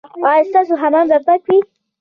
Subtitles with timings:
[0.29, 1.57] ایا ستاسو حمام به پاک وي؟